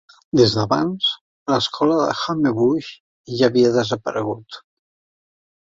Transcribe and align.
Des 0.39 0.53
d'abans, 0.53 1.09
l'escola 1.53 1.99
de 1.99 2.09
Homebush 2.23 2.91
ja 3.39 3.53
havia 3.53 3.77
desaparegut. 3.79 4.63